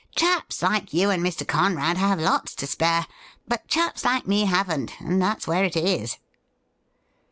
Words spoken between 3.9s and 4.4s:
like